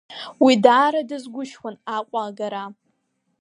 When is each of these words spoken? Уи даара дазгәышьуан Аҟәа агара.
Уи 0.43 0.53
даара 0.63 1.01
дазгәышьуан 1.09 1.75
Аҟәа 1.95 2.21
агара. 2.27 2.63